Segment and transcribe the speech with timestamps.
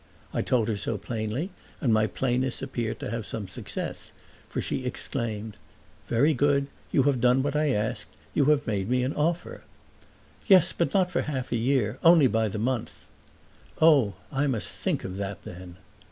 [0.33, 4.13] I told her so plainly, and my plainness appeared to have some success,
[4.49, 5.57] for she exclaimed,
[6.07, 9.61] "Very good; you have done what I asked you have made an offer!"
[10.47, 11.99] "Yes, but not for half a year.
[12.03, 13.09] Only by the month."
[13.79, 15.75] "Oh, I must think of that then."